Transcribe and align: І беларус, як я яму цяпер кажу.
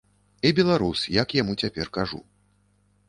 І 0.49 0.51
беларус, 0.59 1.03
як 1.17 1.27
я 1.37 1.43
яму 1.43 1.53
цяпер 1.65 1.93
кажу. 1.99 2.19